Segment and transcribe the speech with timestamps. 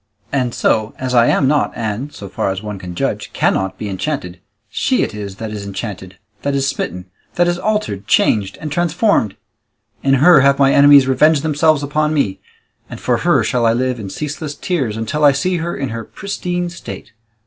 [0.33, 3.87] And so, as I am not and, so far as one can judge, cannot be
[3.87, 8.71] enchanted, she it is that is enchanted, that is smitten, that is altered, changed, and
[8.71, 9.35] transformed;
[10.01, 12.39] in her have my enemies revenged themselves upon me,
[12.89, 16.03] and for her shall I live in ceaseless tears, until I see her in her
[16.03, 17.11] pristine state.